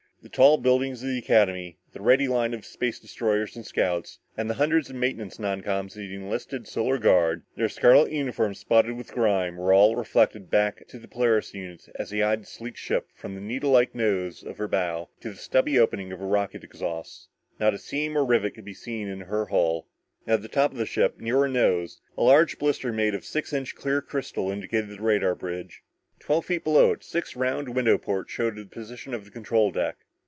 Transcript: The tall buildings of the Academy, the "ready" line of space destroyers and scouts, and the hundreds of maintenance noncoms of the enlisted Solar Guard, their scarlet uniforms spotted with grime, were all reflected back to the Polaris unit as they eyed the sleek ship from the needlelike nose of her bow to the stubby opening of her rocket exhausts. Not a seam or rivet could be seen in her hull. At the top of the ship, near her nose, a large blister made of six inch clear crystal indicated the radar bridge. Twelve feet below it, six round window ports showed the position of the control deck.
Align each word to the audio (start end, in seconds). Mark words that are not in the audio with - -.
The 0.23 0.29
tall 0.29 0.57
buildings 0.59 1.01
of 1.01 1.09
the 1.09 1.17
Academy, 1.17 1.79
the 1.93 1.99
"ready" 1.99 2.27
line 2.27 2.53
of 2.53 2.63
space 2.63 2.99
destroyers 2.99 3.55
and 3.55 3.65
scouts, 3.65 4.19
and 4.37 4.47
the 4.47 4.53
hundreds 4.53 4.87
of 4.91 4.95
maintenance 4.95 5.39
noncoms 5.39 5.95
of 5.95 6.01
the 6.01 6.13
enlisted 6.13 6.67
Solar 6.67 6.99
Guard, 6.99 7.41
their 7.55 7.67
scarlet 7.67 8.11
uniforms 8.11 8.59
spotted 8.59 8.93
with 8.93 9.11
grime, 9.13 9.57
were 9.57 9.73
all 9.73 9.95
reflected 9.95 10.51
back 10.51 10.85
to 10.89 10.99
the 10.99 11.07
Polaris 11.07 11.55
unit 11.55 11.89
as 11.95 12.11
they 12.11 12.21
eyed 12.21 12.43
the 12.43 12.45
sleek 12.45 12.77
ship 12.77 13.07
from 13.15 13.33
the 13.33 13.41
needlelike 13.41 13.95
nose 13.95 14.43
of 14.43 14.59
her 14.59 14.67
bow 14.67 15.09
to 15.21 15.31
the 15.31 15.35
stubby 15.35 15.79
opening 15.79 16.11
of 16.11 16.19
her 16.19 16.27
rocket 16.27 16.63
exhausts. 16.63 17.27
Not 17.59 17.73
a 17.73 17.79
seam 17.79 18.15
or 18.15 18.23
rivet 18.23 18.53
could 18.53 18.63
be 18.65 18.75
seen 18.75 19.07
in 19.07 19.21
her 19.21 19.47
hull. 19.47 19.87
At 20.27 20.43
the 20.43 20.47
top 20.49 20.71
of 20.71 20.77
the 20.77 20.85
ship, 20.85 21.19
near 21.19 21.39
her 21.39 21.47
nose, 21.49 21.99
a 22.15 22.21
large 22.21 22.59
blister 22.59 22.93
made 22.93 23.15
of 23.15 23.25
six 23.25 23.51
inch 23.53 23.73
clear 23.73 24.03
crystal 24.03 24.51
indicated 24.51 24.91
the 24.91 25.01
radar 25.01 25.33
bridge. 25.33 25.81
Twelve 26.19 26.45
feet 26.45 26.63
below 26.63 26.91
it, 26.91 27.03
six 27.03 27.35
round 27.35 27.69
window 27.69 27.97
ports 27.97 28.31
showed 28.31 28.55
the 28.57 28.65
position 28.65 29.15
of 29.15 29.25
the 29.25 29.31
control 29.31 29.71
deck. 29.71 29.97